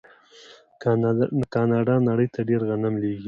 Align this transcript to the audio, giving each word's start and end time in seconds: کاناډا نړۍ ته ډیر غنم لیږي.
کاناډا 1.53 1.95
نړۍ 2.09 2.27
ته 2.33 2.39
ډیر 2.49 2.61
غنم 2.69 2.93
لیږي. 3.01 3.19